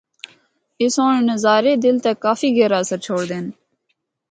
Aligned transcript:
اے 0.79 0.85
سہنڑ 0.95 1.19
نظارے 1.31 1.73
دل 1.83 1.95
تے 2.03 2.11
کافی 2.23 2.47
گہرا 2.57 2.77
اثر 2.83 2.99
چھوڑدے 3.05 3.35
ہن۔ 3.39 3.47